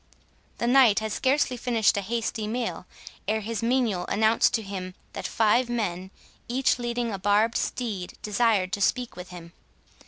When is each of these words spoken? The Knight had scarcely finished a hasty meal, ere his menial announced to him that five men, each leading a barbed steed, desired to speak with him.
The 0.57 0.65
Knight 0.65 0.97
had 0.97 1.11
scarcely 1.11 1.55
finished 1.55 1.95
a 1.95 2.01
hasty 2.01 2.47
meal, 2.47 2.87
ere 3.27 3.41
his 3.41 3.61
menial 3.61 4.07
announced 4.07 4.51
to 4.55 4.63
him 4.63 4.95
that 5.13 5.27
five 5.27 5.69
men, 5.69 6.09
each 6.47 6.79
leading 6.79 7.11
a 7.11 7.19
barbed 7.19 7.55
steed, 7.59 8.13
desired 8.23 8.73
to 8.73 8.81
speak 8.81 9.15
with 9.15 9.29
him. 9.29 9.53